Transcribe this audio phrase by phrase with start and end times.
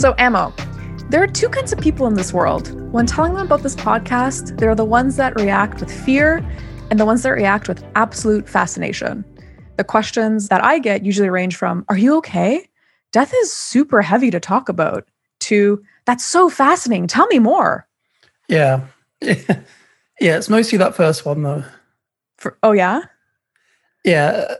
[0.00, 0.50] So, Ammo,
[1.10, 2.72] there are two kinds of people in this world.
[2.90, 6.38] When telling them about this podcast, there are the ones that react with fear
[6.90, 9.26] and the ones that react with absolute fascination.
[9.76, 12.66] The questions that I get usually range from, Are you okay?
[13.12, 15.06] Death is super heavy to talk about,
[15.40, 17.06] to, That's so fascinating.
[17.06, 17.86] Tell me more.
[18.48, 18.86] Yeah.
[19.20, 19.44] yeah,
[20.18, 21.64] it's mostly that first one, though.
[22.38, 23.02] For, oh, yeah?
[24.02, 24.46] Yeah.
[24.48, 24.54] Uh,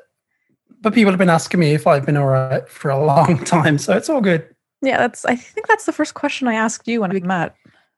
[0.82, 3.79] but people have been asking me if I've been all right for a long time.
[3.79, 4.46] So it's all good.
[4.82, 5.24] Yeah, that's.
[5.24, 7.54] I think that's the first question I asked you when we met.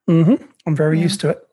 [0.08, 0.44] Mm-hmm.
[0.66, 1.02] I'm very yeah.
[1.02, 1.48] used to it.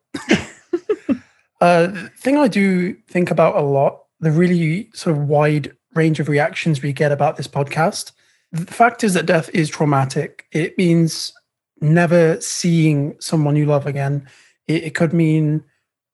[1.61, 6.19] uh, the thing I do think about a lot, the really sort of wide range
[6.19, 8.11] of reactions we get about this podcast.
[8.51, 10.45] The fact is that death is traumatic.
[10.51, 11.33] It means
[11.81, 14.27] never seeing someone you love again.
[14.67, 15.63] It, it could mean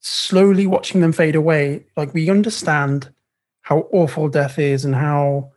[0.00, 1.84] slowly watching them fade away.
[1.96, 3.12] Like we understand
[3.62, 5.50] how awful death is and how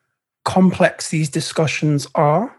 [0.46, 2.59] complex these discussions are.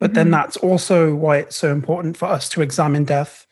[0.00, 0.14] But mm-hmm.
[0.14, 3.46] then that's also why it's so important for us to examine death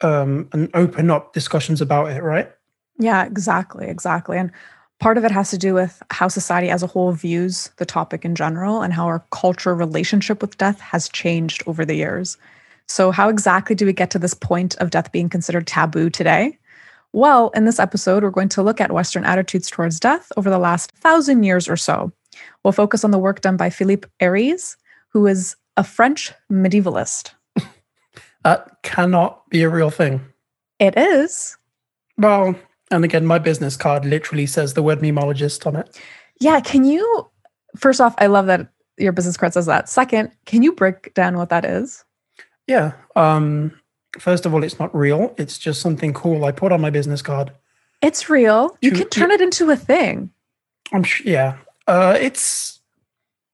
[0.00, 2.50] um, and open up discussions about it, right?
[2.98, 4.38] Yeah, exactly, exactly.
[4.38, 4.50] And
[4.98, 8.24] part of it has to do with how society as a whole views the topic
[8.24, 12.36] in general and how our cultural relationship with death has changed over the years.
[12.86, 16.58] So, how exactly do we get to this point of death being considered taboo today?
[17.12, 20.58] Well, in this episode, we're going to look at Western attitudes towards death over the
[20.58, 22.12] last thousand years or so.
[22.62, 24.76] We'll focus on the work done by Philippe Aries,
[25.08, 27.30] who is a French medievalist.
[28.44, 30.20] that cannot be a real thing.
[30.80, 31.56] It is.
[32.18, 32.56] Well,
[32.90, 35.98] and again, my business card literally says the word memologist on it.
[36.40, 36.60] Yeah.
[36.60, 37.30] Can you,
[37.76, 39.88] first off, I love that your business card says that.
[39.88, 42.04] Second, can you break down what that is?
[42.66, 42.92] Yeah.
[43.14, 43.78] Um,
[44.18, 45.32] first of all, it's not real.
[45.38, 47.52] It's just something cool I put on my business card.
[48.02, 48.76] It's real.
[48.82, 50.30] You to, can turn it into a thing.
[50.92, 51.30] I'm sure.
[51.30, 51.58] Yeah.
[51.86, 52.80] Uh, it's.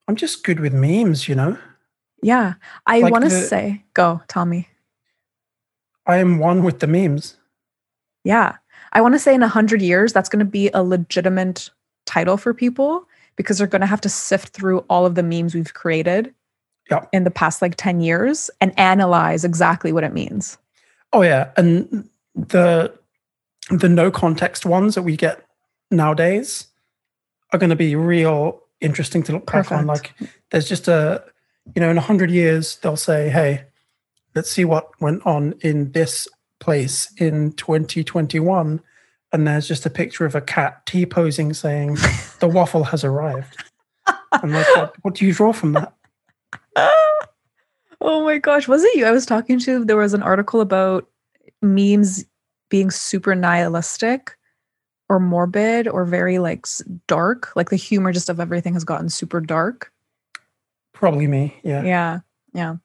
[0.08, 1.58] I'm just good with memes, you know.
[2.24, 2.54] Yeah.
[2.86, 4.68] I like want to say, go, Tommy.
[6.06, 7.36] I am one with the memes.
[8.24, 8.56] Yeah.
[8.94, 11.68] I want to say in a hundred years, that's going to be a legitimate
[12.06, 13.06] title for people
[13.36, 16.32] because they're going to have to sift through all of the memes we've created
[16.90, 17.04] yeah.
[17.12, 20.56] in the past like 10 years and analyze exactly what it means.
[21.12, 22.92] Oh yeah, and the
[23.70, 25.46] the no context ones that we get
[25.90, 26.66] nowadays
[27.52, 29.70] are going to be real interesting to look Perfect.
[29.70, 29.86] back on.
[29.86, 30.12] Like
[30.50, 31.22] there's just a
[31.74, 33.64] you know in a hundred years they'll say, hey,
[34.34, 36.28] let's see what went on in this
[36.60, 38.80] place in 2021
[39.34, 41.96] and there's just a picture of a cat T posing saying
[42.38, 43.64] the waffle has arrived.
[44.32, 45.92] And like, what, what do you draw from that?
[48.00, 48.68] oh my gosh.
[48.68, 49.84] Was it you I was talking to?
[49.84, 51.08] There was an article about
[51.62, 52.24] memes
[52.68, 54.36] being super nihilistic
[55.08, 56.66] or morbid or very like
[57.08, 57.50] dark.
[57.56, 59.92] Like the humor just of everything has gotten super dark.
[60.94, 61.54] Probably me.
[61.62, 61.82] Yeah.
[61.82, 62.20] Yeah.
[62.54, 62.76] Yeah.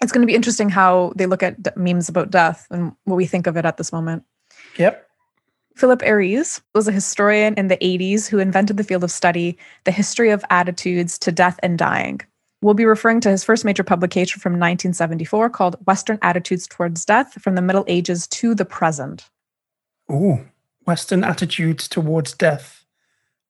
[0.00, 3.16] It's going to be interesting how they look at d- memes about death and what
[3.16, 4.22] we think of it at this moment.
[4.76, 5.04] Yep.
[5.76, 9.90] Philip Aries was a historian in the 80s who invented the field of study, the
[9.90, 12.20] history of attitudes to death and dying.
[12.60, 17.40] We'll be referring to his first major publication from 1974 called Western Attitudes Towards Death
[17.40, 19.30] from the Middle Ages to the Present.
[20.10, 20.44] Ooh,
[20.84, 22.84] Western Attitudes Towards Death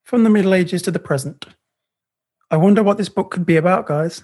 [0.05, 1.47] from the Middle Ages to the Present.
[2.51, 4.23] I wonder what this book could be about, guys.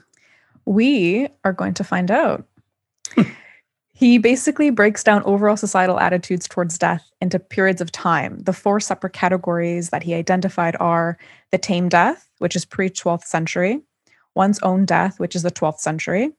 [0.64, 2.46] We are going to find out.
[3.92, 8.38] he basically breaks down overall societal attitudes towards death into periods of time.
[8.38, 11.18] The four separate categories that he identified are
[11.50, 13.82] the tame death, which is pre 12th century,
[14.34, 16.32] one's own death, which is the 12th century,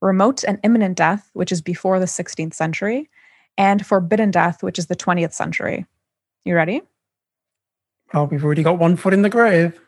[0.00, 3.10] remote and imminent death, which is before the 16th century,
[3.58, 5.86] and forbidden death, which is the 20th century.
[6.44, 6.82] You ready?
[8.14, 9.80] Oh, we've already got one foot in the grave.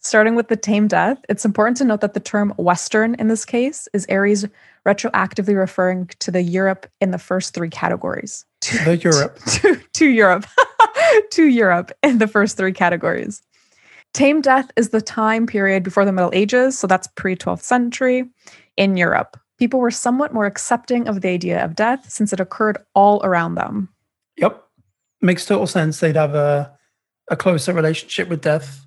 [0.00, 3.44] Starting with the tame death, it's important to note that the term Western in this
[3.44, 4.46] case is Aries
[4.86, 8.44] retroactively referring to the Europe in the first three categories.
[8.62, 9.38] To, the Europe.
[9.38, 10.46] To, to, to Europe.
[11.30, 13.42] to Europe in the first three categories.
[14.14, 18.24] Tame death is the time period before the Middle Ages, so that's pre 12th century
[18.76, 19.38] in Europe.
[19.58, 23.56] People were somewhat more accepting of the idea of death since it occurred all around
[23.56, 23.88] them.
[24.36, 24.64] Yep.
[25.20, 26.00] Makes total sense.
[26.00, 26.72] They'd have a,
[27.28, 28.86] a closer relationship with death.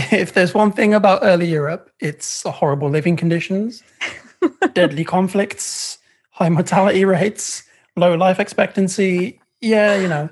[0.12, 3.82] If there's one thing about early Europe, it's horrible living conditions,
[4.72, 5.98] deadly conflicts,
[6.30, 7.64] high mortality rates,
[7.96, 9.40] low life expectancy.
[9.60, 10.28] Yeah, you know,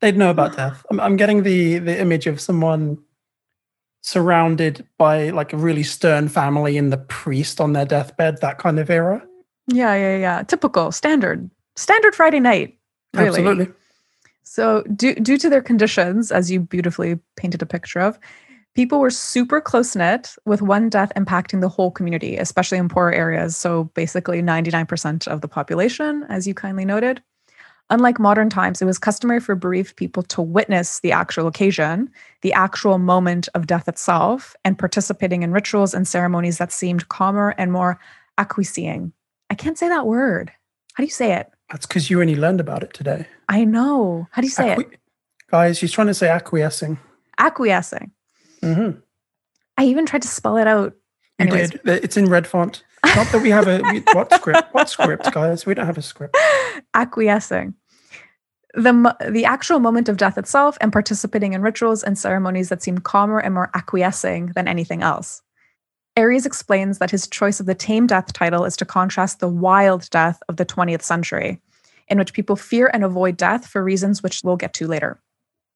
[0.00, 0.84] they'd know about death.
[0.90, 2.98] I'm, I'm getting the the image of someone
[4.02, 8.78] surrounded by like a really stern family and the priest on their deathbed, that kind
[8.78, 9.22] of era.
[9.66, 10.42] Yeah, yeah, yeah.
[10.44, 12.78] Typical, standard, standard Friday night.
[13.14, 13.28] Really.
[13.28, 13.68] Absolutely.
[14.44, 18.16] So, due, due to their conditions, as you beautifully painted a picture of,
[18.76, 23.10] People were super close knit, with one death impacting the whole community, especially in poorer
[23.10, 23.56] areas.
[23.56, 27.22] So basically, 99% of the population, as you kindly noted.
[27.88, 32.10] Unlike modern times, it was customary for bereaved people to witness the actual occasion,
[32.42, 37.54] the actual moment of death itself, and participating in rituals and ceremonies that seemed calmer
[37.56, 37.98] and more
[38.36, 39.10] acquiescing.
[39.48, 40.52] I can't say that word.
[40.92, 41.50] How do you say it?
[41.70, 43.26] That's because you only learned about it today.
[43.48, 44.28] I know.
[44.32, 45.00] How do you say Acqui- it?
[45.50, 46.98] Guys, she's trying to say acquiescing.
[47.38, 48.10] Acquiescing.
[48.74, 48.90] Hmm
[49.78, 50.94] I even tried to spell it out.
[51.38, 51.70] You Anyways.
[51.70, 51.80] did.
[51.84, 52.82] It's in red font.
[53.04, 54.72] Not that we have a we, what script?
[54.72, 55.66] What script, guys?
[55.66, 56.36] We don't have a script.
[56.94, 57.74] acquiescing.
[58.74, 62.98] The, the actual moment of death itself and participating in rituals and ceremonies that seem
[62.98, 65.42] calmer and more acquiescing than anything else.
[66.16, 70.08] Aries explains that his choice of the tame death title is to contrast the wild
[70.10, 71.60] death of the 20th century,
[72.08, 75.20] in which people fear and avoid death for reasons which we'll get to later.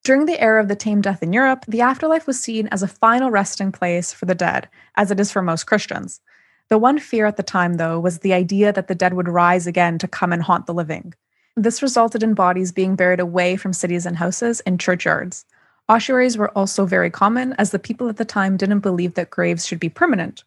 [0.02, 2.88] During the era of the tame death in Europe, the afterlife was seen as a
[2.88, 6.20] final resting place for the dead, as it is for most Christians.
[6.69, 9.67] The one fear at the time, though, was the idea that the dead would rise
[9.67, 11.12] again to come and haunt the living.
[11.55, 15.44] This resulted in bodies being buried away from cities and houses in churchyards.
[15.88, 19.67] Ossuaries were also very common, as the people at the time didn't believe that graves
[19.67, 20.44] should be permanent.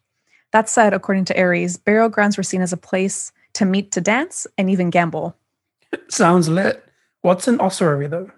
[0.50, 4.00] That said, according to Aries, burial grounds were seen as a place to meet to
[4.00, 5.36] dance and even gamble.
[6.08, 6.84] Sounds lit.
[7.20, 8.30] What's an ossuary though?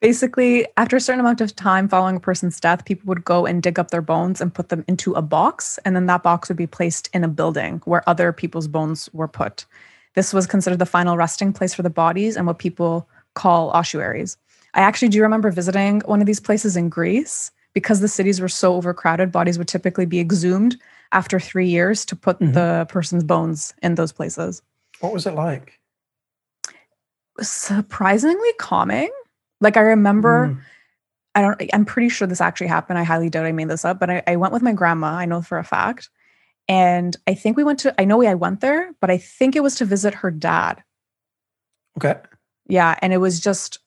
[0.00, 3.62] Basically, after a certain amount of time following a person's death, people would go and
[3.62, 6.56] dig up their bones and put them into a box, and then that box would
[6.56, 9.64] be placed in a building where other people's bones were put.
[10.14, 14.36] This was considered the final resting place for the bodies and what people call ossuaries.
[14.74, 18.48] I actually do remember visiting one of these places in Greece because the cities were
[18.48, 20.76] so overcrowded, bodies would typically be exhumed
[21.12, 22.54] after three years to put Mhm.
[22.54, 24.62] the person's bones in those places.
[25.00, 25.78] What was it like?
[27.40, 29.10] Surprisingly calming.
[29.62, 30.60] Like I remember Mm.
[31.34, 32.98] I don't I'm pretty sure this actually happened.
[32.98, 35.24] I highly doubt I made this up, but I, I went with my grandma, I
[35.24, 36.10] know for a fact.
[36.68, 39.62] And I think we went to I know I went there, but I think it
[39.62, 40.82] was to visit her dad.
[41.96, 42.20] Okay.
[42.68, 42.96] Yeah.
[43.00, 43.78] And it was just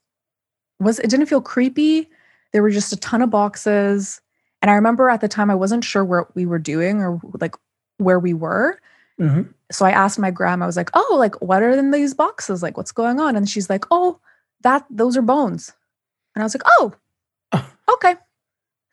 [0.80, 2.10] was it didn't feel creepy.
[2.52, 4.22] There were just a ton of boxes.
[4.62, 7.56] And I remember at the time I wasn't sure what we were doing or like
[7.98, 8.80] where we were.
[9.20, 12.16] hmm So I asked my grandma, I was like, oh, like what are in these
[12.16, 12.64] boxes?
[12.64, 13.36] Like what's going on?
[13.36, 14.20] And she's like, oh,
[14.62, 15.74] that those are bones.
[16.36, 16.94] And I was like, oh,
[17.94, 18.16] okay.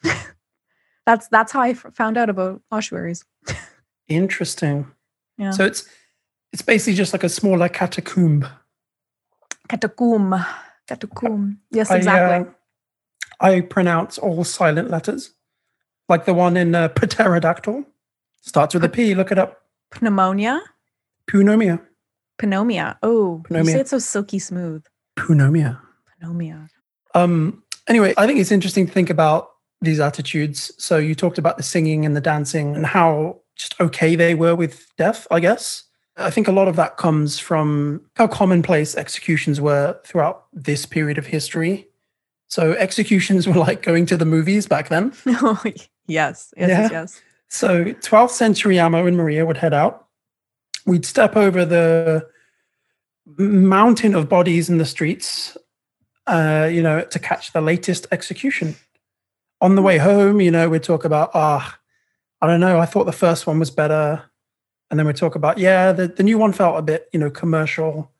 [1.06, 3.24] that's that's how I f- found out about ossuaries.
[4.08, 4.86] Interesting.
[5.38, 5.50] Yeah.
[5.50, 5.88] So it's
[6.52, 8.46] it's basically just like a smaller catacomb.
[9.68, 10.34] Catacomb.
[10.86, 11.58] Catacomb.
[11.70, 12.52] Yes, I, exactly.
[13.40, 15.34] uh, I pronounce all silent letters,
[16.08, 17.84] like the one in uh, pterodactyl.
[18.42, 19.14] Starts with a P.
[19.14, 19.62] Look it up.
[20.00, 20.60] Pneumonia.
[21.32, 21.80] Pneumonia.
[22.40, 22.98] Pneumonia.
[23.02, 24.84] Oh, you say it so silky smooth.
[25.28, 25.80] Pneumonia.
[26.20, 26.68] Pneumonia.
[27.14, 27.62] Um.
[27.88, 29.50] Anyway, I think it's interesting to think about
[29.80, 30.70] these attitudes.
[30.78, 34.54] So you talked about the singing and the dancing and how just okay they were
[34.54, 35.26] with death.
[35.30, 35.84] I guess
[36.16, 41.18] I think a lot of that comes from how commonplace executions were throughout this period
[41.18, 41.88] of history.
[42.48, 45.12] So executions were like going to the movies back then.
[46.08, 46.52] Yes.
[46.56, 46.68] Yes, Yeah.
[46.68, 47.22] yes, yes.
[47.48, 50.06] So 12th century Amo and Maria would head out.
[50.84, 52.26] We'd step over the
[53.26, 55.56] mountain of bodies in the streets,
[56.26, 58.74] uh, you know, to catch the latest execution.
[59.60, 61.78] On the way home, you know, we'd talk about, ah,
[62.40, 64.22] I don't know, I thought the first one was better.
[64.90, 67.30] And then we'd talk about, yeah, the, the new one felt a bit, you know,
[67.30, 68.10] commercial.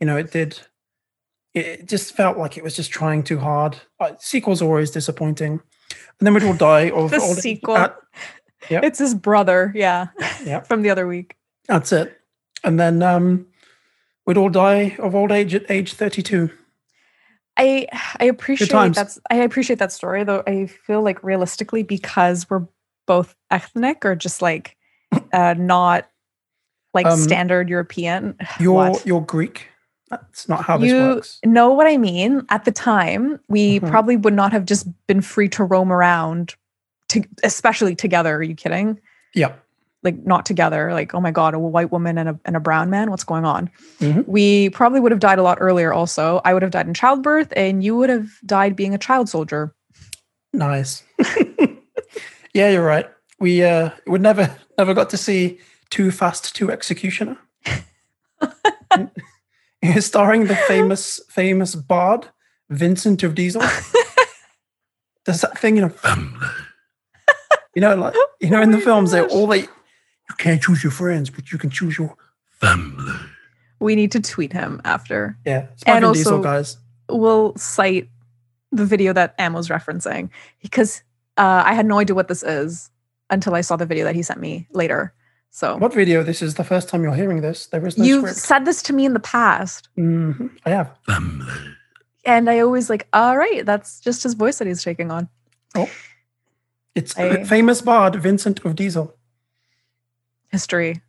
[0.00, 0.58] You know, it did,
[1.54, 3.76] it just felt like it was just trying too hard.
[4.00, 5.60] Uh, sequels are always disappointing.
[6.18, 7.76] And then we'd all die of The old- sequel.
[7.76, 7.96] at-
[8.68, 8.82] Yep.
[8.82, 9.70] It's his brother.
[9.76, 10.06] Yeah.
[10.44, 10.60] Yeah.
[10.64, 11.36] From the other week.
[11.68, 12.18] That's it.
[12.64, 13.46] And then um,
[14.26, 16.50] we'd all die of old age at age 32.
[17.56, 17.86] I
[18.20, 20.42] I appreciate that's I appreciate that story though.
[20.46, 22.66] I feel like realistically because we're
[23.06, 24.76] both ethnic or just like
[25.32, 26.06] uh not
[26.92, 28.36] like Um, standard European.
[28.60, 29.06] You're, What?
[29.06, 29.68] you're Greek.
[30.10, 31.40] That's not how this you works.
[31.44, 32.42] know what I mean?
[32.48, 33.88] At the time, we Mhm.
[33.90, 36.54] probably would not have just been free to roam around
[37.08, 38.36] to especially together.
[38.36, 39.00] Are you kidding?
[39.34, 39.54] Yeah.
[40.06, 42.88] Like not together, like, oh my God, a white woman and a and a brown
[42.90, 43.10] man.
[43.10, 43.68] What's going on?
[43.98, 44.24] Mhm.
[44.28, 46.40] We probably would have died a lot earlier also.
[46.44, 49.74] I would have died in childbirth and you would have died being a child soldier.
[50.52, 51.02] Nice.
[52.54, 53.06] yeah, you're right.
[53.40, 55.58] We uh, would never, never got to see
[55.90, 57.36] Too Fast to Executioner.
[59.98, 62.28] Starring the famous, famous bard,
[62.70, 63.62] Vincent of Diesel.
[65.24, 66.46] Does that thing, you know, family.
[67.74, 69.30] You know, like, you know, in the Oh films, they gosh.
[69.32, 69.66] all they,
[70.28, 72.16] you can't choose your friends, but you can choose your
[72.60, 73.12] family.
[73.80, 75.36] We need to tweet him after.
[75.44, 76.78] Yeah, it's my And Vin Diesel, guys.
[77.08, 78.08] We'll cite
[78.72, 80.30] the video that Am was referencing
[80.62, 81.02] because
[81.38, 82.90] Uh, I had no idea what this is
[83.28, 85.12] until I saw the video that he sent me later.
[85.50, 86.22] So What video?
[86.22, 87.66] This is the first time you're hearing this.
[87.66, 88.38] There is no you've script.
[88.38, 90.88] said this to me in the past, Mhm, I have.
[91.04, 91.46] Family.
[92.24, 95.28] and I always like, all right, that's just his voice that he's taking on.
[95.74, 95.90] Oh.
[96.94, 99.14] It's I- famous bard Vincent of Diesel.
[100.50, 101.00] History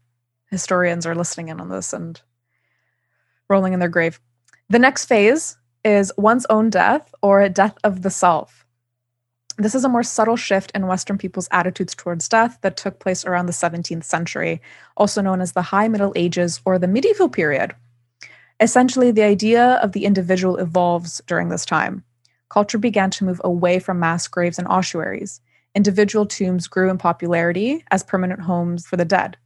[0.50, 2.22] historians are listening in on this and
[3.50, 4.20] rolling in their grave.
[4.70, 8.66] The next phase is one's own death or death of the self.
[9.58, 13.26] This is a more subtle shift in Western people's attitudes towards death that took place
[13.26, 14.62] around the 17th century,
[14.96, 17.74] also known as the High Middle Ages or the medieval period.
[18.60, 22.04] Essentially, the idea of the individual evolves during this time.
[22.50, 25.42] Culture began to move away from mass graves and ossuaries
[25.76, 29.38] individual tombs grew in popularity as permanent homes for the dead.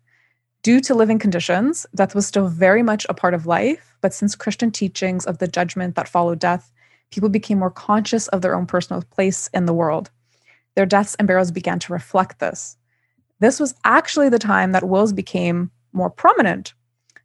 [0.64, 4.36] Due to living conditions, death was still very much a part of life, but since
[4.36, 6.72] Christian teachings of the judgment that followed death,
[7.12, 10.12] people became more conscious of their own personal place in the world.
[10.76, 12.78] Their deaths and burials began to reflect this.
[13.40, 16.74] This was actually the time that wills became more prominent.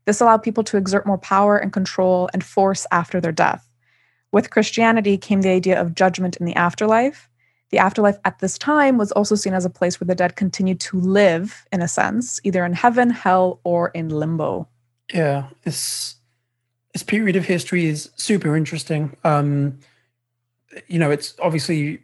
[0.07, 3.69] This allowed people to exert more power and control and force after their death.
[4.33, 7.29] With Christianity came the idea of judgment in the afterlife,
[7.71, 10.81] the afterlife at this time was also seen as a place where the dead continued
[10.81, 14.69] to live, in a sense, either in heaven, hell, or in limbo.
[15.13, 16.17] Yeah, this
[16.93, 19.17] this period of history is super interesting.
[19.25, 19.79] Um,
[20.87, 22.03] you know, it's obviously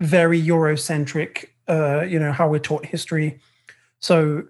[0.00, 1.46] very Eurocentric.
[1.68, 3.40] Uh, you know how we're taught history.
[4.00, 4.44] So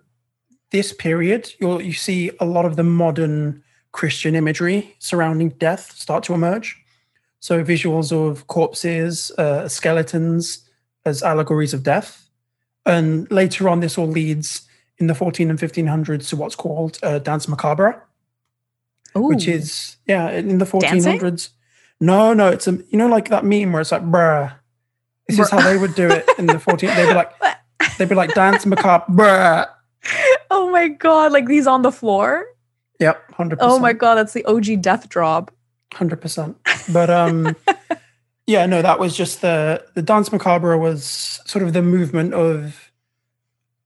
[0.70, 6.24] this period, you'll you see a lot of the modern Christian imagery surrounding death start
[6.24, 6.83] to emerge.
[7.44, 10.66] So visuals of corpses, uh, skeletons
[11.04, 12.30] as allegories of death,
[12.86, 14.62] and later on, this all leads
[14.96, 18.02] in the 14 and 1500s to what's called uh, danse macabre,
[19.14, 21.18] which is yeah in the Dancing?
[21.18, 21.50] 1400s.
[22.00, 24.50] No, no, it's a you know like that meme where it's like bruh.
[25.28, 26.88] This is how they would do it in the 14.
[26.88, 27.30] They'd be like
[27.98, 29.68] they'd be like danse macabre, bruh.
[30.50, 32.46] oh my god, like these on the floor.
[33.00, 33.72] Yep, hundred Oh percent.
[33.72, 35.53] Oh my god, that's the OG death drop.
[35.94, 36.56] Hundred percent.
[36.92, 37.56] But um,
[38.46, 42.92] yeah, no, that was just the the danse macabre was sort of the movement of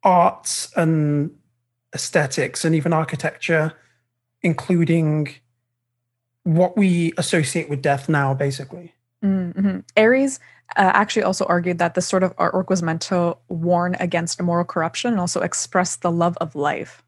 [0.03, 1.31] arts and
[1.95, 3.75] aesthetics and even architecture,
[4.43, 5.35] including
[6.45, 8.95] what we associate with death now, basically.
[9.23, 9.81] Mm-hmm.
[9.97, 10.41] Aries
[10.77, 14.65] uh, actually also argued that this sort of artwork was meant to warn against moral
[14.65, 17.03] corruption and also express the love of life.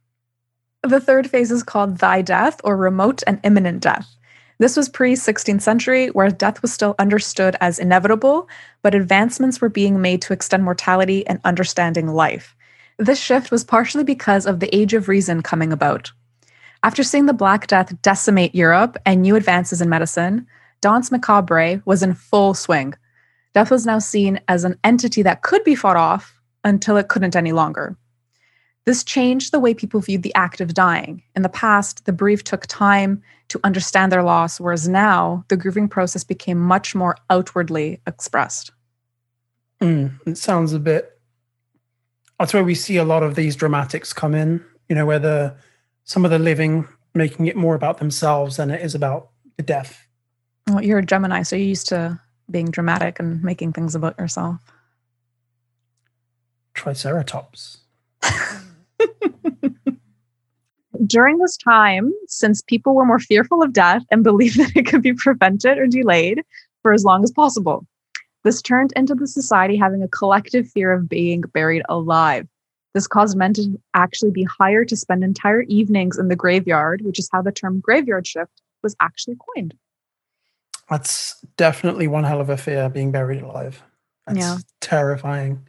[0.83, 4.15] The third phase is called thy death or remote and imminent death.
[4.61, 8.47] This was pre 16th century, where death was still understood as inevitable,
[8.83, 12.55] but advancements were being made to extend mortality and understanding life.
[12.99, 16.13] This shift was partially because of the Age of Reason coming about.
[16.83, 20.47] After seeing the Black Death decimate Europe and new advances in medicine,
[20.83, 22.93] Danse Macabre was in full swing.
[23.55, 27.35] Death was now seen as an entity that could be fought off until it couldn't
[27.35, 27.97] any longer.
[28.91, 31.23] This changed the way people viewed the act of dying.
[31.37, 35.89] In the past, the bereaved took time to understand their loss, whereas now the grieving
[35.89, 38.73] process became much more outwardly expressed.
[39.81, 41.21] Mm, it sounds a bit.
[42.41, 44.61] That's where we see a lot of these dramatics come in.
[44.89, 45.55] You know, where the
[46.03, 50.05] some of the living making it more about themselves than it is about the death.
[50.67, 52.19] Well, you're a Gemini, so you're used to
[52.51, 54.61] being dramatic and making things about yourself.
[56.75, 57.80] Triceratops.
[61.07, 65.03] During this time, since people were more fearful of death and believed that it could
[65.03, 66.43] be prevented or delayed
[66.83, 67.87] for as long as possible,
[68.45, 72.47] this turned into the society having a collective fear of being buried alive.
[72.95, 77.19] This caused men to actually be hired to spend entire evenings in the graveyard, which
[77.19, 79.75] is how the term graveyard shift was actually coined.
[80.89, 83.83] That's definitely one hell of a fear being buried alive.
[84.27, 84.59] That's Yeah.
[84.81, 85.69] terrifying.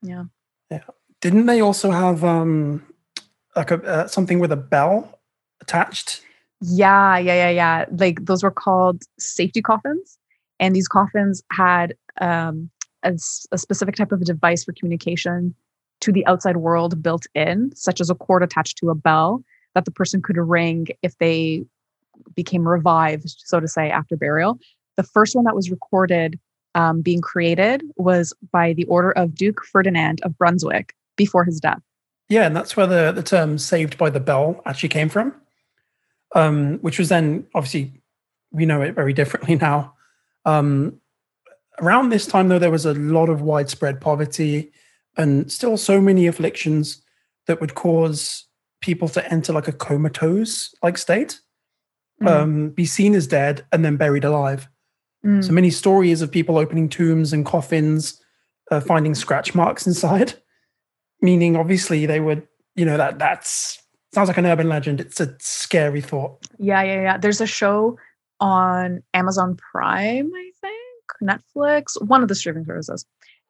[0.00, 0.24] Yeah.
[0.70, 0.84] Yeah.
[1.20, 2.86] Didn't they also have um
[3.56, 5.20] like a uh, something with a bell
[5.60, 6.22] attached?
[6.60, 7.84] Yeah, yeah, yeah, yeah.
[7.90, 10.18] Like those were called safety coffins,
[10.58, 12.70] and these coffins had um,
[13.02, 13.16] a,
[13.52, 15.54] a specific type of device for communication
[16.00, 19.42] to the outside world built in, such as a cord attached to a bell
[19.74, 21.64] that the person could ring if they
[22.34, 24.58] became revived, so to say, after burial.
[24.96, 26.38] The first one that was recorded
[26.74, 31.80] um, being created was by the order of Duke Ferdinand of Brunswick before his death.
[32.30, 35.34] Yeah, and that's where the, the term saved by the bell actually came from.
[36.34, 37.92] Um, which was then obviously
[38.52, 39.94] we know it very differently now.
[40.46, 41.00] Um,
[41.80, 44.72] around this time, though, there was a lot of widespread poverty
[45.16, 47.02] and still so many afflictions
[47.48, 48.46] that would cause
[48.80, 51.40] people to enter like a comatose like state,
[52.22, 52.28] Mm.
[52.28, 54.68] um, be seen as dead, and then buried alive.
[55.24, 55.42] Mm.
[55.42, 58.20] So many stories of people opening tombs and coffins
[58.70, 60.34] uh, finding scratch marks inside,
[61.22, 65.00] meaning obviously they would, you know, that that's sounds like an urban legend.
[65.00, 66.38] It's a scary thought.
[66.58, 67.18] Yeah, yeah, yeah.
[67.18, 67.98] There's a show
[68.40, 70.76] on Amazon Prime, I think,
[71.22, 73.04] Netflix, one of the streaming services,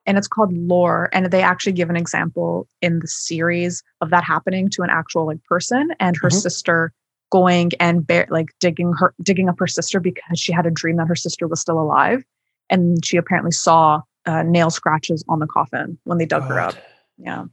[0.06, 1.08] and it's called Lore.
[1.12, 5.26] And they actually give an example in the series of that happening to an actual
[5.26, 6.38] like person and her mm-hmm.
[6.38, 6.92] sister
[7.30, 10.96] going and bear, like digging her digging up her sister because she had a dream
[10.96, 12.24] that her sister was still alive
[12.68, 16.50] and she apparently saw uh, nail scratches on the coffin when they dug God.
[16.50, 16.74] her up
[17.18, 17.44] yeah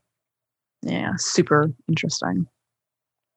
[0.82, 2.48] yeah super interesting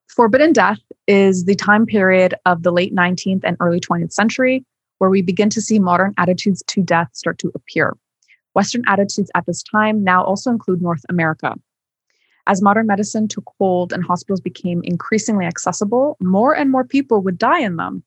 [0.08, 4.64] forbidden death is the time period of the late 19th and early 20th century
[4.98, 7.96] where we begin to see modern attitudes to death start to appear
[8.54, 11.54] western attitudes at this time now also include north america
[12.50, 17.38] as modern medicine took hold and hospitals became increasingly accessible, more and more people would
[17.38, 18.02] die in them.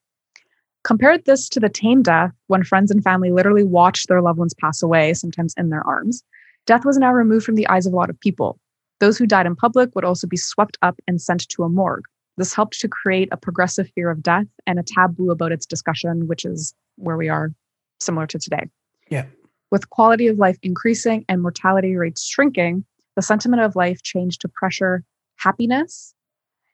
[0.84, 4.54] Compare this to the tame death when friends and family literally watched their loved ones
[4.54, 6.24] pass away, sometimes in their arms.
[6.66, 8.60] Death was now removed from the eyes of a lot of people.
[9.04, 12.06] Those who died in public would also be swept up and sent to a morgue.
[12.38, 16.26] This helped to create a progressive fear of death and a taboo about its discussion,
[16.26, 17.52] which is where we are
[18.00, 18.70] similar to today.
[19.10, 19.26] Yeah.
[19.72, 22.86] With quality of life increasing and mortality rates shrinking,
[23.18, 25.04] the sentiment of life changed to pressure,
[25.36, 26.16] happiness,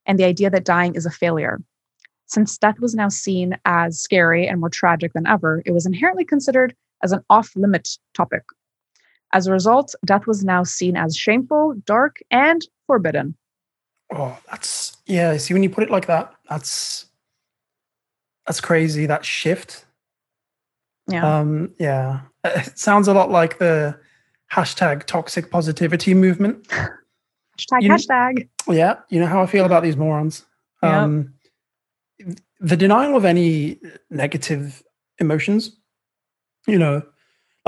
[0.06, 1.60] and the idea that dying is a failure.
[2.28, 6.26] Since death was now seen as scary and more tragic than ever, it was inherently
[6.26, 8.44] considered as an off limit topic.
[9.34, 13.36] As a result, death was now seen as shameful, dark, and forbidden.
[14.14, 15.38] Oh, that's yeah.
[15.38, 17.06] See, when you put it like that, that's
[18.48, 19.06] that's crazy.
[19.06, 19.86] That shift.
[21.08, 21.40] Yeah.
[21.40, 21.74] Um.
[21.80, 22.22] Yeah.
[22.44, 24.00] It sounds a lot like the
[24.52, 26.68] hashtag toxic positivity movement.
[27.60, 28.48] Hashtag, you hashtag.
[28.70, 30.46] yeah, you know how I feel about these morons.
[30.82, 30.94] Yep.
[30.94, 31.34] Um,
[32.60, 34.82] the denial of any negative
[35.20, 35.76] emotions,
[36.68, 37.02] you know,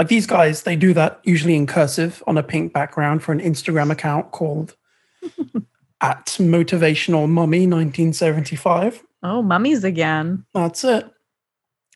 [0.01, 3.39] like these guys, they do that usually in cursive on a pink background for an
[3.39, 4.75] Instagram account called
[6.01, 9.03] at motivational mummy 1975.
[9.21, 10.43] Oh, mummies again.
[10.55, 11.07] That's it.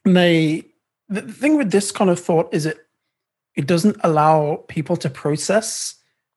[0.05, 0.65] And they,
[1.09, 2.77] the thing with this kind of thought is it
[3.55, 5.95] it doesn't allow people to process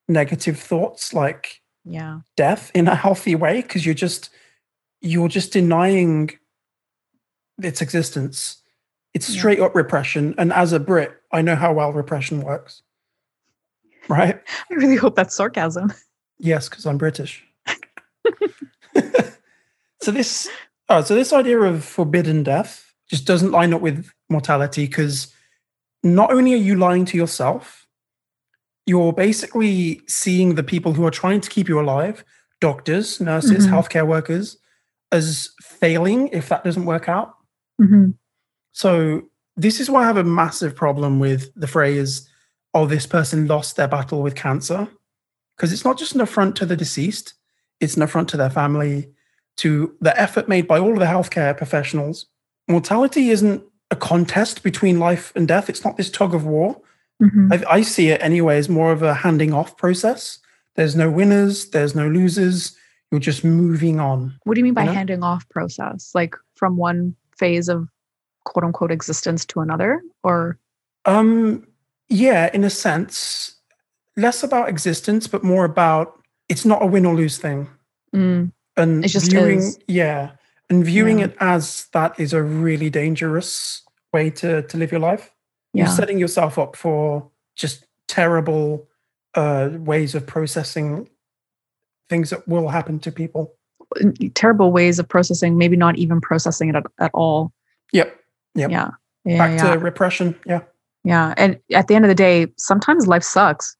[0.08, 4.30] negative thoughts like yeah death in a healthy way because you're just
[5.02, 6.30] you're just denying
[7.62, 8.62] its existence
[9.12, 9.64] it's straight yeah.
[9.64, 12.82] up repression and as a brit i know how well repression works
[14.08, 15.92] right i really hope that's sarcasm
[16.38, 17.44] yes because i'm british
[20.02, 20.48] so this
[20.88, 25.32] oh, so this idea of forbidden death just doesn't line up with mortality because
[26.02, 27.86] not only are you lying to yourself,
[28.86, 32.24] you're basically seeing the people who are trying to keep you alive,
[32.60, 33.74] doctors, nurses, mm-hmm.
[33.74, 34.58] healthcare workers,
[35.12, 37.34] as failing if that doesn't work out.
[37.80, 38.10] Mm-hmm.
[38.72, 39.22] So,
[39.58, 42.28] this is why I have a massive problem with the phrase,
[42.72, 44.88] oh, this person lost their battle with cancer.
[45.56, 47.34] Because it's not just an affront to the deceased,
[47.80, 49.10] it's an affront to their family,
[49.56, 52.26] to the effort made by all of the healthcare professionals.
[52.68, 55.68] Mortality isn't a contest between life and death.
[55.68, 56.80] It's not this tug of war.
[57.20, 57.52] Mm-hmm.
[57.52, 60.38] I, I, see it anyway as more of a handing off process.
[60.76, 62.76] There's no winners, there's no losers.
[63.10, 64.38] You're just moving on.
[64.44, 64.92] What do you mean by you know?
[64.92, 66.12] handing off process?
[66.14, 67.88] Like from one phase of
[68.48, 70.58] quote unquote existence to another, or?
[71.04, 71.66] Um,
[72.08, 73.56] yeah, in a sense,
[74.16, 77.68] less about existence, but more about it's not a win or lose thing.
[78.14, 78.52] Mm.
[78.76, 79.78] And it just viewing, is.
[79.86, 80.30] yeah,
[80.70, 81.26] and viewing yeah.
[81.26, 83.82] it as that is a really dangerous
[84.12, 85.32] way to to live your life
[85.72, 85.84] yeah.
[85.84, 88.88] you're setting yourself up for just terrible
[89.34, 91.08] uh, ways of processing
[92.08, 93.54] things that will happen to people
[94.34, 97.52] terrible ways of processing maybe not even processing it at, at all
[97.92, 98.18] yep
[98.58, 98.90] yep yeah,
[99.24, 99.72] yeah back yeah.
[99.72, 100.60] to repression yeah
[101.04, 103.76] yeah and at the end of the day sometimes life sucks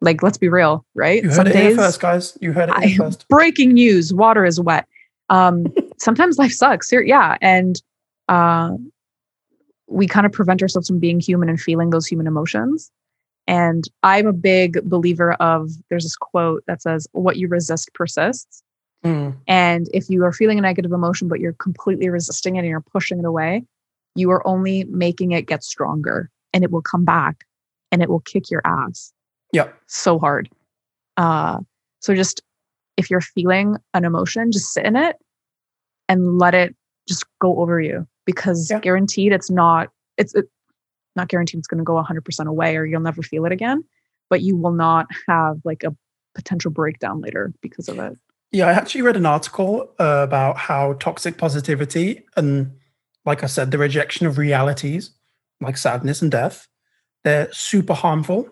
[0.00, 2.74] like let's be real right you heard Some it days, first guys you heard it
[2.76, 4.86] I, first breaking news water is wet
[5.28, 5.66] um,
[5.98, 6.92] sometimes life sucks.
[6.92, 7.36] Yeah.
[7.40, 7.80] And
[8.28, 8.72] uh,
[9.86, 12.90] we kind of prevent ourselves from being human and feeling those human emotions.
[13.46, 18.62] And I'm a big believer of there's this quote that says, What you resist persists.
[19.04, 19.36] Mm.
[19.46, 22.80] And if you are feeling a negative emotion, but you're completely resisting it and you're
[22.80, 23.64] pushing it away,
[24.18, 27.44] you are only making it get stronger and it will come back
[27.92, 29.12] and it will kick your ass.
[29.52, 29.74] Yep.
[29.86, 30.50] So hard.
[31.16, 31.60] Uh,
[32.00, 32.42] so just
[32.96, 35.16] if you're feeling an emotion, just sit in it
[36.08, 36.74] and let it
[37.06, 38.80] just go over you because yeah.
[38.80, 40.46] guaranteed it's not it's it,
[41.16, 43.82] not guaranteed it's going to go 100% away or you'll never feel it again
[44.28, 45.96] but you will not have like a
[46.34, 48.16] potential breakdown later because of it
[48.52, 52.70] yeah i actually read an article uh, about how toxic positivity and
[53.28, 55.12] like i said the rejection of realities
[55.60, 56.66] like sadness and death
[57.24, 58.48] they're super harmful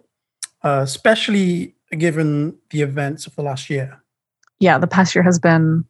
[0.62, 4.02] uh, especially given the events of the last year.
[4.58, 5.84] Yeah, the past year has been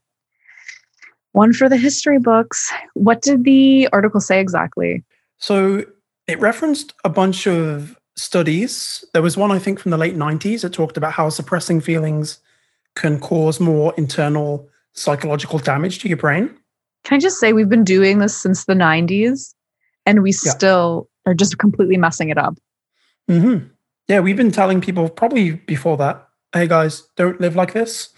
[1.33, 2.71] one for the history books.
[2.95, 5.05] What did the article say exactly?
[5.39, 5.85] So
[6.27, 9.05] it referenced a bunch of studies.
[9.13, 12.39] There was one, I think, from the late 90s that talked about how suppressing feelings
[12.95, 16.57] can cause more internal psychological damage to your brain.
[17.07, 19.55] Can I just say we've been doing this since the 90s
[20.07, 20.51] and we yeah.
[20.51, 22.59] still are just completely messing it up.
[23.31, 23.69] Mm-hmm.
[24.09, 28.09] Yeah, we've been telling people probably before that, hey guys, don't live like this.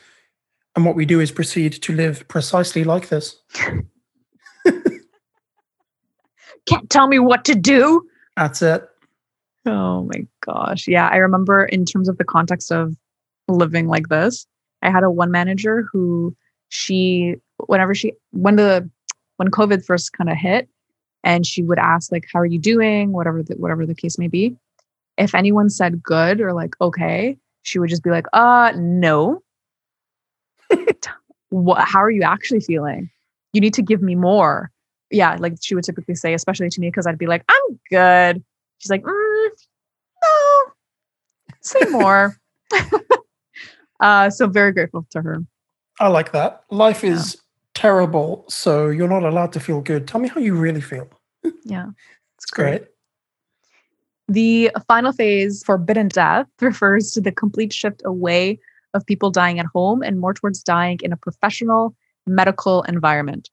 [0.74, 3.36] And what we do is proceed to live precisely like this.
[6.66, 8.08] Can't tell me what to do.
[8.38, 8.88] That's it.
[9.66, 10.88] Oh my gosh.
[10.88, 11.08] Yeah.
[11.08, 12.96] I remember in terms of the context of
[13.48, 14.46] living like this,
[14.80, 16.34] I had a one manager who
[16.68, 18.88] she, whenever she, when the,
[19.36, 20.68] when COVID first kind of hit,
[21.24, 24.28] and she would ask like, "How are you doing?" Whatever the, whatever the case may
[24.28, 24.56] be.
[25.16, 29.42] If anyone said good or like okay, she would just be like, "Uh, no."
[31.50, 31.86] what?
[31.86, 33.10] How are you actually feeling?
[33.52, 34.70] You need to give me more.
[35.10, 38.44] Yeah, like she would typically say, especially to me, because I'd be like, "I'm good."
[38.78, 39.48] She's like, mm,
[40.22, 40.72] "No,
[41.60, 42.36] say more."
[44.00, 45.42] uh, so very grateful to her.
[46.00, 46.62] I like that.
[46.70, 47.40] Life is yeah.
[47.74, 50.06] terrible, so you're not allowed to feel good.
[50.06, 51.08] Tell me how you really feel.
[51.64, 51.86] yeah,
[52.36, 52.78] it's great.
[52.80, 52.88] great.
[54.28, 58.60] The final phase, forbidden death, refers to the complete shift away
[58.94, 61.94] of people dying at home and more towards dying in a professional
[62.26, 63.50] medical environment.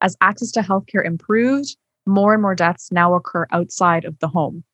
[0.00, 1.76] As access to healthcare improved,
[2.06, 4.64] more and more deaths now occur outside of the home.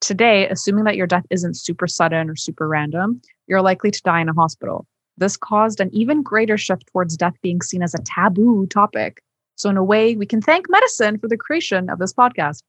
[0.00, 4.20] Today, assuming that your death isn't super sudden or super random, you're likely to die
[4.20, 4.86] in a hospital.
[5.18, 9.22] This caused an even greater shift towards death being seen as a taboo topic.
[9.56, 12.62] So, in a way, we can thank medicine for the creation of this podcast.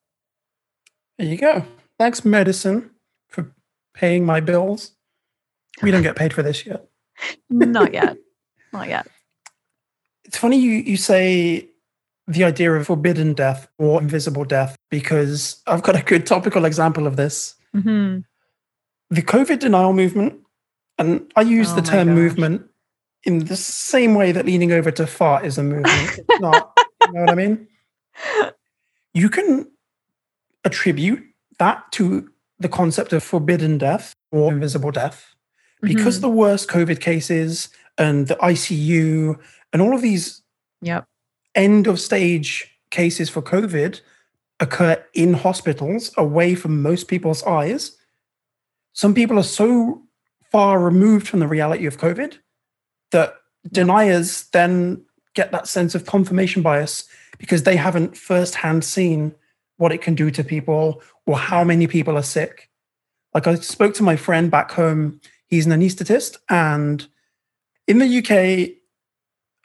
[1.17, 1.65] There you go.
[1.99, 2.89] Thanks, medicine,
[3.27, 3.53] for
[3.93, 4.93] paying my bills.
[5.81, 6.85] We don't get paid for this yet.
[7.49, 8.17] Not yet.
[8.73, 9.07] Not yet.
[10.25, 11.69] It's funny you, you say
[12.27, 17.07] the idea of forbidden death or invisible death because I've got a good topical example
[17.07, 17.55] of this.
[17.75, 18.19] Mm-hmm.
[19.09, 20.39] The COVID denial movement,
[20.99, 22.69] and I use oh the term movement
[23.23, 26.19] in the same way that leaning over to fart is a movement.
[26.19, 27.67] It's not, you know what I mean?
[29.13, 29.71] You can
[30.63, 31.23] attribute
[31.57, 35.33] that to the concept of forbidden death or invisible death
[35.81, 36.23] because mm-hmm.
[36.23, 39.39] the worst COVID cases and the ICU
[39.71, 40.41] and all of these
[40.81, 41.05] yep.
[41.55, 44.01] end of stage cases for COVID
[44.59, 47.97] occur in hospitals away from most people's eyes.
[48.93, 50.03] Some people are so
[50.51, 52.37] far removed from the reality of COVID
[53.11, 53.35] that
[53.71, 55.03] deniers then
[55.35, 57.07] get that sense of confirmation bias
[57.37, 59.35] because they haven't firsthand seen
[59.77, 62.69] what it can do to people or how many people are sick.
[63.33, 67.07] Like I spoke to my friend back home, he's an anesthetist, and
[67.87, 68.75] in the UK,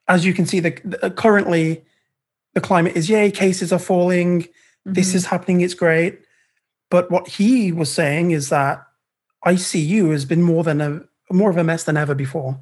[0.07, 1.85] as you can see, the, the currently
[2.55, 4.93] the climate is yay, cases are falling, mm-hmm.
[4.93, 6.21] this is happening, it's great.
[6.91, 8.87] But what he was saying is that
[9.45, 12.59] ICU has been more than a more of a mess than ever before.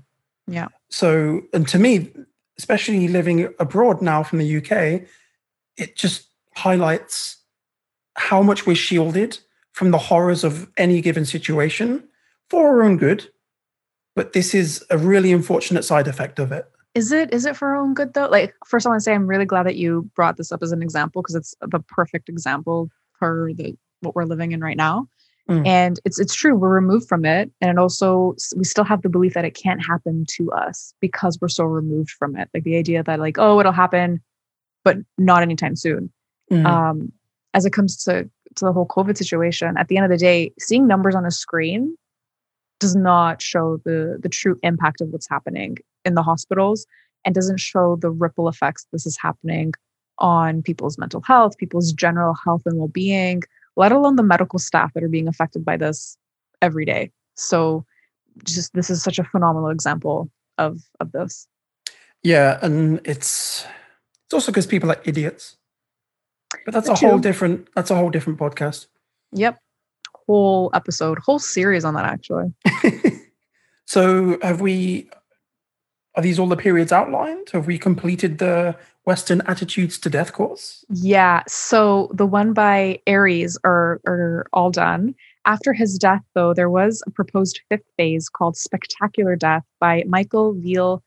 [0.47, 0.69] Yeah.
[0.89, 2.11] So, and to me,
[2.59, 5.03] especially living abroad now from the UK,
[5.77, 7.39] it just highlights
[8.15, 9.39] how much we're shielded
[9.73, 12.07] from the horrors of any given situation
[12.51, 13.29] for our own good.
[14.15, 16.67] But this is a really unfortunate side effect of it.
[16.95, 18.29] Is it is it for our own good though?
[18.29, 20.73] Like first I want to say I'm really glad that you brought this up as
[20.73, 25.09] an example because it's the perfect example for the what we're living in right now.
[25.51, 25.67] Mm.
[25.67, 27.51] And it's it's true, we're removed from it.
[27.61, 31.39] And it also we still have the belief that it can't happen to us because
[31.41, 32.49] we're so removed from it.
[32.55, 34.21] Like the idea that like, oh, it'll happen,
[34.85, 36.13] but not anytime soon.
[36.51, 36.67] Mm.
[36.67, 37.13] Um,
[37.55, 40.53] as it comes to to the whole COVID situation, at the end of the day,
[40.61, 41.97] seeing numbers on a screen
[42.79, 46.87] does not show the the true impact of what's happening in the hospitals
[47.25, 49.73] and doesn't show the ripple effects this is happening
[50.19, 53.43] on people's mental health, people's general health and well-being,
[53.77, 56.17] let alone the medical staff that are being affected by this
[56.61, 57.11] every day.
[57.35, 57.85] So
[58.45, 61.47] just this is such a phenomenal example of of this.
[62.23, 63.67] Yeah, and it's
[64.25, 65.57] it's also because people are idiots.
[66.65, 68.87] But that's a whole different that's a whole different podcast.
[69.33, 69.59] Yep.
[70.27, 72.53] Whole episode, whole series on that actually.
[73.87, 75.11] so have we
[76.15, 77.49] are these all the periods outlined?
[77.53, 80.85] Have we completed the Western Attitudes to Death course?
[80.91, 81.43] Yeah.
[81.49, 85.15] So the one by Aries are, are all done.
[85.45, 90.55] After his death, though, there was a proposed fifth phase called Spectacular Death by Michael
[90.55, 91.01] Hviid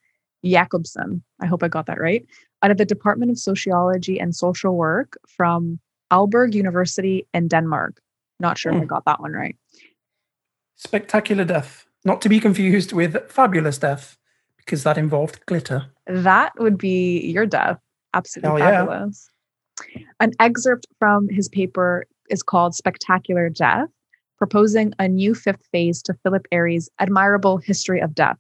[0.44, 1.24] Jacobsen.
[1.40, 2.26] I hope I got that right.
[2.62, 5.80] Out of the Department of Sociology and Social Work from
[6.12, 8.02] Aalborg University in Denmark.
[8.40, 8.78] Not sure mm.
[8.78, 8.90] if I hmm.
[8.90, 9.56] got that one right.
[10.76, 14.18] Spectacular Death, not to be confused with Fabulous Death,
[14.66, 15.86] because that involved glitter.
[16.08, 17.80] That would be your death.
[18.14, 19.30] Absolutely Hell fabulous.
[19.96, 20.02] Yeah.
[20.20, 23.90] An excerpt from his paper is called Spectacular Death,
[24.38, 28.38] proposing a new fifth phase to Philip Airy's admirable history of death.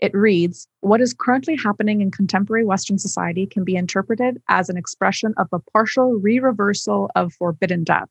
[0.00, 4.76] It reads What is currently happening in contemporary Western society can be interpreted as an
[4.76, 8.08] expression of a partial re reversal of forbidden death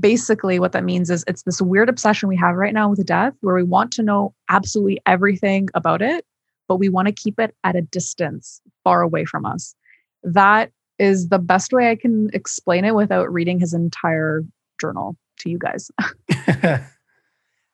[0.00, 3.34] basically what that means is it's this weird obsession we have right now with death
[3.40, 6.24] where we want to know absolutely everything about it
[6.68, 9.74] but we want to keep it at a distance far away from us
[10.22, 14.42] that is the best way i can explain it without reading his entire
[14.80, 15.90] journal to you guys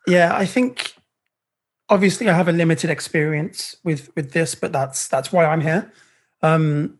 [0.06, 0.94] yeah i think
[1.88, 5.92] obviously i have a limited experience with with this but that's that's why i'm here
[6.42, 6.98] um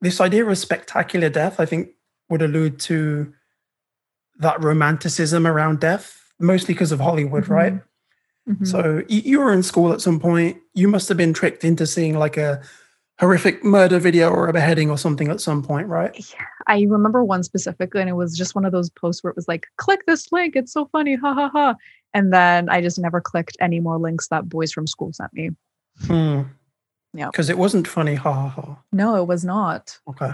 [0.00, 1.90] this idea of spectacular death i think
[2.28, 3.32] would allude to
[4.38, 7.52] that romanticism around death, mostly because of Hollywood, mm-hmm.
[7.52, 7.80] right?
[8.48, 8.64] Mm-hmm.
[8.64, 10.58] So you were in school at some point.
[10.74, 12.62] You must have been tricked into seeing like a
[13.18, 16.14] horrific murder video or a beheading or something at some point, right?
[16.32, 19.36] Yeah, I remember one specifically, and it was just one of those posts where it
[19.36, 20.56] was like, "Click this link.
[20.56, 21.74] It's so funny, ha ha ha."
[22.14, 25.50] And then I just never clicked any more links that boys from school sent me.
[26.06, 26.42] Hmm.
[27.12, 28.78] Yeah, because it wasn't funny, ha ha ha.
[28.92, 29.98] No, it was not.
[30.08, 30.32] Okay,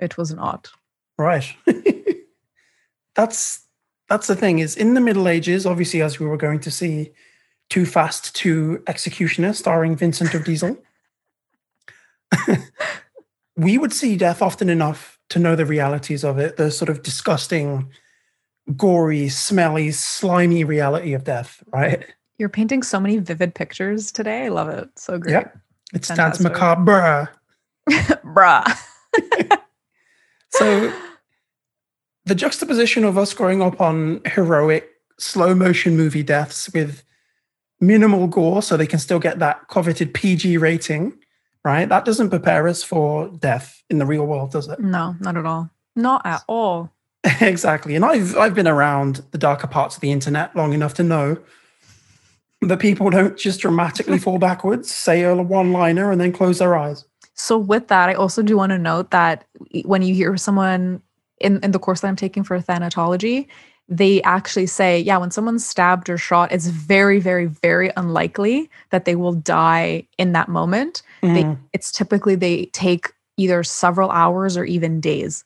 [0.00, 0.70] it was not.
[1.18, 1.54] Right.
[3.14, 3.64] that's
[4.08, 7.12] that's the thing is in the Middle Ages, obviously, as we were going to see,
[7.68, 10.78] Too Fast to Executioner, starring Vincent of Diesel.
[13.56, 17.02] we would see death often enough to know the realities of it, the sort of
[17.02, 17.90] disgusting,
[18.76, 22.04] gory, smelly, slimy reality of death, right?
[22.38, 24.44] You're painting so many vivid pictures today.
[24.44, 24.88] I love it.
[24.96, 25.32] So great.
[25.32, 25.58] Yep.
[25.94, 27.30] It's Danse Macabre.
[27.88, 28.78] Bruh.
[30.50, 30.92] so
[32.26, 37.02] the juxtaposition of us growing up on heroic slow motion movie deaths with
[37.80, 41.12] minimal gore so they can still get that coveted PG rating,
[41.64, 41.88] right?
[41.88, 44.80] That doesn't prepare us for death in the real world, does it?
[44.80, 45.70] No, not at all.
[45.94, 46.92] Not at all.
[47.40, 47.94] exactly.
[47.94, 51.38] And I've I've been around the darker parts of the internet long enough to know
[52.62, 56.76] that people don't just dramatically fall backwards, say a one liner, and then close their
[56.76, 57.04] eyes.
[57.34, 59.44] So, with that, I also do want to note that
[59.84, 61.02] when you hear someone
[61.40, 63.48] in, in the course that I'm taking for thanatology,
[63.88, 69.04] they actually say, yeah, when someone's stabbed or shot, it's very, very, very unlikely that
[69.04, 71.02] they will die in that moment.
[71.22, 71.34] Mm.
[71.34, 75.44] They, it's typically they take either several hours or even days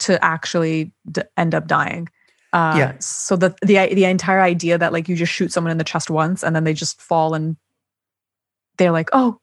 [0.00, 2.08] to actually d- end up dying.
[2.52, 2.92] Uh, yeah.
[2.98, 6.08] So the the the entire idea that like you just shoot someone in the chest
[6.08, 7.56] once and then they just fall and
[8.78, 9.38] they're like, oh,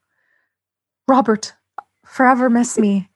[1.08, 1.54] Robert,
[2.06, 3.10] forever miss me.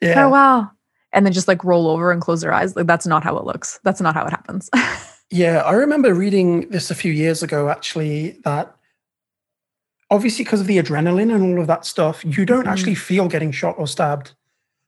[0.00, 0.14] Yeah.
[0.14, 0.75] Farewell
[1.16, 2.76] and then just like roll over and close their eyes.
[2.76, 3.80] Like that's not how it looks.
[3.82, 4.70] That's not how it happens.
[5.30, 8.76] yeah, I remember reading this a few years ago actually that
[10.10, 12.68] obviously because of the adrenaline and all of that stuff, you don't mm-hmm.
[12.68, 14.32] actually feel getting shot or stabbed.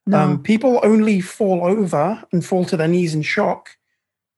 [0.06, 0.18] No.
[0.18, 3.70] Um, people only fall over and fall to their knees in shock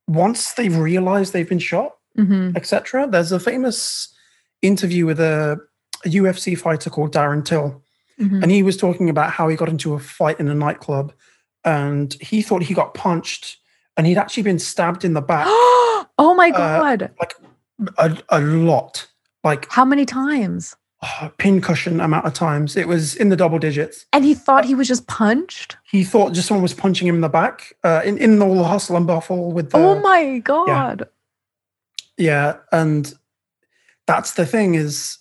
[0.07, 2.57] once they've realized they've been shot, mm-hmm.
[2.57, 3.09] etc.
[3.09, 4.15] There's a famous
[4.63, 5.61] interview with a,
[6.05, 7.83] a UFC fighter called Darren Till,
[8.19, 8.43] mm-hmm.
[8.43, 11.13] and he was talking about how he got into a fight in a nightclub
[11.65, 13.59] and he thought he got punched
[13.97, 15.47] and he'd actually been stabbed in the back.
[15.49, 17.03] oh my uh, god!
[17.03, 17.35] Uh, like
[17.99, 19.07] a, a lot.
[19.45, 20.77] Like how many times?
[21.03, 22.77] Oh, pincushion amount of times.
[22.77, 24.05] It was in the double digits.
[24.13, 25.79] And he thought uh, he was just punched.
[25.91, 27.75] He thought just someone was punching him in the back.
[27.83, 29.79] Uh, in in all the hustle and buffle with the.
[29.79, 31.09] Oh my god!
[32.19, 32.25] Yeah.
[32.25, 33.15] yeah, and
[34.07, 35.19] that's the thing is,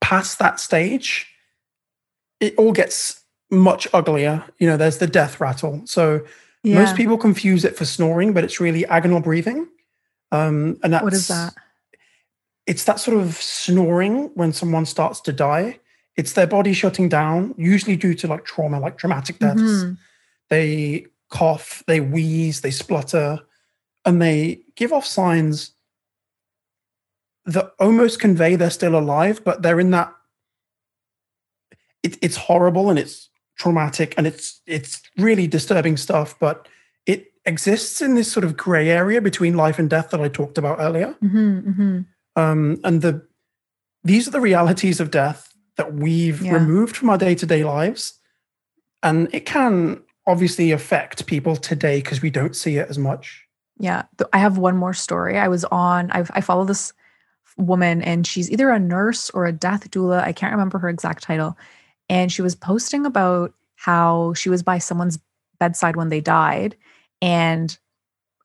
[0.00, 1.26] past that stage,
[2.40, 3.23] it all gets
[3.54, 4.44] much uglier.
[4.58, 5.82] You know, there's the death rattle.
[5.84, 6.24] So
[6.62, 6.80] yeah.
[6.80, 9.68] most people confuse it for snoring, but it's really agonal breathing.
[10.32, 11.54] Um, and that's what is that?
[12.66, 15.78] It's that sort of snoring when someone starts to die.
[16.16, 19.60] It's their body shutting down, usually due to like trauma, like traumatic deaths.
[19.60, 19.92] Mm-hmm.
[20.48, 23.40] They cough, they wheeze, they splutter,
[24.04, 25.72] and they give off signs
[27.46, 30.14] that almost convey they're still alive, but they're in that.
[32.02, 36.68] It, it's horrible and it's traumatic and it's it's really disturbing stuff but
[37.06, 40.58] it exists in this sort of gray area between life and death that i talked
[40.58, 41.14] about earlier.
[41.22, 42.00] Mm-hmm, mm-hmm.
[42.36, 43.26] Um, and the
[44.02, 46.52] these are the realities of death that we've yeah.
[46.52, 48.18] removed from our day-to-day lives.
[49.02, 53.42] And it can obviously affect people today because we don't see it as much.
[53.78, 55.38] Yeah i have one more story.
[55.38, 56.92] I was on I've, i follow this
[57.56, 60.22] woman and she's either a nurse or a death doula.
[60.22, 61.56] I can't remember her exact title
[62.08, 65.18] and she was posting about how she was by someone's
[65.58, 66.76] bedside when they died
[67.22, 67.78] and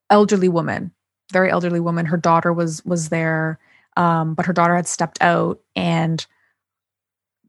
[0.09, 0.91] elderly woman
[1.31, 2.05] very elderly woman.
[2.05, 3.59] Her daughter was was there,
[3.97, 6.25] um, but her daughter had stepped out, and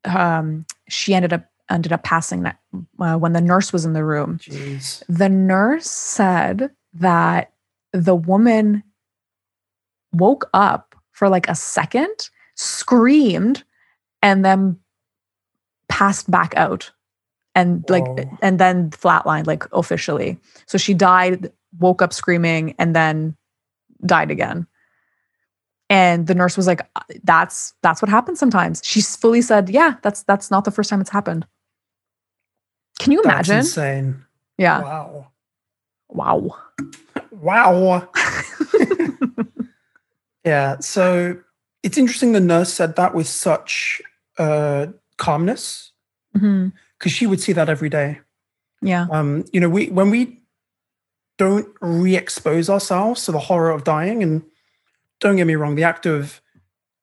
[0.05, 2.59] um, she ended up ended up passing that
[2.99, 4.39] uh, when the nurse was in the room.
[4.39, 5.03] Jeez.
[5.09, 7.53] The nurse said that
[7.93, 8.83] the woman
[10.13, 13.65] woke up for like a second, screamed,
[14.23, 14.79] and then
[15.91, 16.91] passed back out
[17.55, 18.39] and like Whoa.
[18.41, 23.37] and then flatlined like officially so she died woke up screaming and then
[24.07, 24.67] died again
[25.91, 29.97] and the nurse was like "Uh, that's that's what happens sometimes she fully said yeah
[30.03, 31.47] that's that's not the first time it's happened
[33.01, 34.25] can you That's imagine insane.
[34.57, 35.27] yeah Wow.
[36.09, 36.57] wow
[37.33, 38.09] Wow.
[40.45, 40.79] Yeah.
[40.81, 41.37] So
[41.83, 44.01] it's interesting the nurse said that with such
[44.39, 44.87] uh,
[45.21, 45.93] calmness
[46.33, 48.21] because she would see that every day.
[48.83, 50.43] yeah Um, you know, we when we
[51.39, 54.43] don't re-expose ourselves to the horror of dying, and
[55.21, 56.41] don't get me wrong, the act of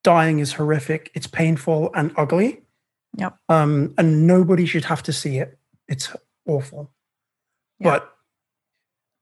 [0.03, 1.09] dying is horrific.
[1.13, 2.61] It's painful and ugly.
[3.17, 3.35] Yep.
[3.49, 5.57] Um, and nobody should have to see it.
[5.87, 6.91] It's awful.
[7.79, 8.13] But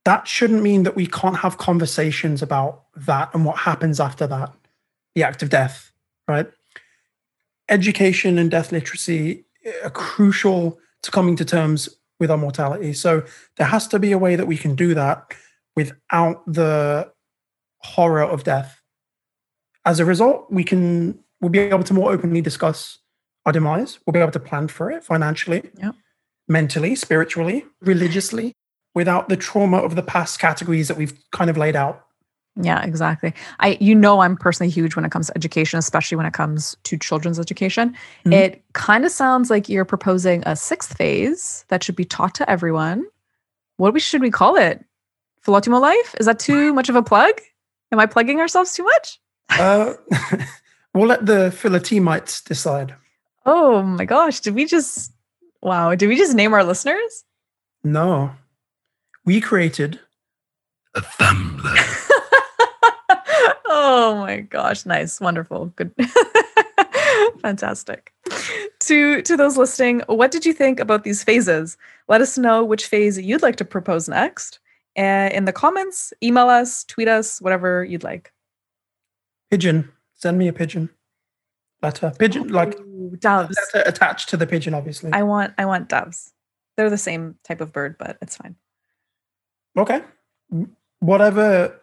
[0.04, 4.52] that shouldn't mean that we can't have conversations about that and what happens after that,
[5.14, 5.92] the act of death,
[6.28, 6.46] right?
[7.68, 9.44] Education and death literacy
[9.82, 12.92] are crucial to coming to terms with our mortality.
[12.92, 13.22] So
[13.56, 15.34] there has to be a way that we can do that
[15.74, 17.10] without the
[17.80, 18.80] horror of death.
[19.84, 22.98] As a result, we can we'll be able to more openly discuss
[23.44, 23.98] our demise.
[24.06, 25.94] We'll be able to plan for it financially, Yep.
[26.48, 28.54] mentally, spiritually, religiously,
[28.94, 32.05] without the trauma of the past categories that we've kind of laid out.
[32.58, 33.34] Yeah, exactly.
[33.60, 36.76] I you know I'm personally huge when it comes to education, especially when it comes
[36.84, 37.94] to children's education.
[38.24, 38.32] Mhm.
[38.32, 42.50] It kind of sounds like you're proposing a sixth phase that should be taught to
[42.50, 43.04] everyone.
[43.76, 44.84] What we should we call it?
[45.44, 46.14] Philotimo life?
[46.18, 47.40] Is that too much of a plug?
[47.92, 49.20] Am I plugging ourselves too much?
[49.50, 49.94] Uh,
[50.94, 52.94] we'll let the Philotemites decide.
[53.44, 55.12] Oh my gosh, did we just
[55.62, 57.24] wow, did we just name our listeners?
[57.84, 58.32] No,
[59.24, 60.00] we created
[60.94, 61.74] a Thumbler.
[63.86, 65.92] oh my gosh, nice, wonderful, good,
[67.40, 68.12] fantastic.
[68.80, 71.76] To to those listening, what did you think about these phases?
[72.08, 74.58] Let us know which phase you'd like to propose next.
[74.98, 78.32] Uh, in the comments, email us, tweet us, whatever you'd like.
[79.50, 79.90] pigeon.
[80.14, 80.88] Send me a pigeon
[81.82, 82.12] letter.
[82.18, 83.56] Pigeon, like Ooh, doves.
[83.74, 85.12] attached to the pigeon, obviously.
[85.12, 86.32] I want I want doves.
[86.76, 88.56] They're the same type of bird, but it's fine.
[89.76, 90.00] Okay.
[91.00, 91.80] Whatever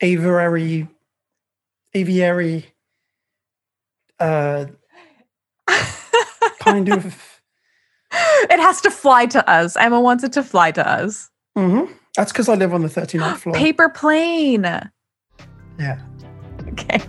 [0.00, 0.88] aviary,
[1.94, 2.66] aviary,
[4.20, 4.66] uh,
[6.60, 7.40] kind of.
[8.12, 9.76] it has to fly to us.
[9.76, 11.30] Emma wants it to fly to us.
[11.56, 11.88] Mhm.
[12.16, 13.54] That's because I live on the 39th floor.
[13.54, 14.62] Paper plane.
[15.78, 16.00] Yeah.
[16.68, 17.00] Okay.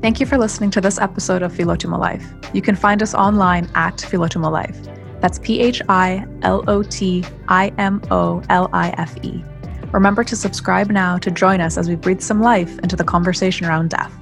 [0.00, 2.24] Thank you for listening to this episode of Philotimo Life.
[2.52, 4.78] You can find us online at Philotimo Life.
[5.20, 5.60] That's P
[9.92, 13.66] Remember to subscribe now to join us as we breathe some life into the conversation
[13.66, 14.12] around death.